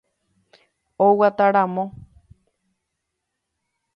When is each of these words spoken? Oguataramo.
Oguataramo. 1.07 1.83